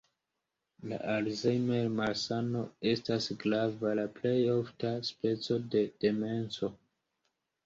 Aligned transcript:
La 0.93 0.97
Alzheimer-malsano 1.15 2.63
estas 2.93 3.27
grava, 3.45 3.93
la 4.01 4.07
plej 4.17 4.33
ofta 4.55 4.95
speco 5.11 5.61
de 5.77 5.85
demenco. 6.07 6.73